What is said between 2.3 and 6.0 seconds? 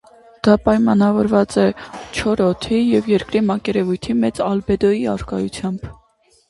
օդի և երկրի մակերևույթի մեծ ալբեդոյի առկայությամբ։